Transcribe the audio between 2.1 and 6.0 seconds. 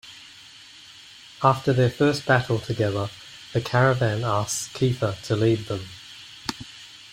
battle together, the Caravan asks Keifer to lead them.